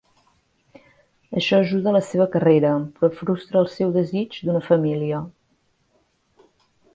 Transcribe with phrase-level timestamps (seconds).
[1.41, 5.21] Això ajuda la seva carrera però frustra el seu desig d'una família.